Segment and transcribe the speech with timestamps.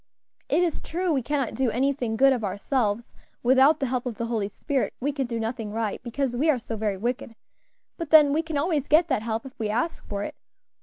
[0.49, 3.13] It is true we cannot do anything good of ourselves;
[3.43, 6.57] without the help of the Holy Spirit we can do nothing right, because we are
[6.57, 7.35] so very wicked;
[7.99, 10.33] but then we can always get that help if we ask for it.